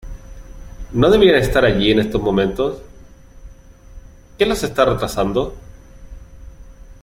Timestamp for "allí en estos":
1.63-2.19